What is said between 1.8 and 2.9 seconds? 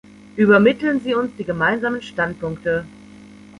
Standpunkte.